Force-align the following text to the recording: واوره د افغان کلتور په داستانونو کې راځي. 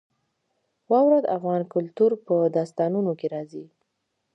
واوره 0.91 1.19
د 1.21 1.25
افغان 1.37 1.61
کلتور 1.73 2.11
په 2.25 2.35
داستانونو 2.55 3.11
کې 3.19 3.27
راځي. 3.33 3.65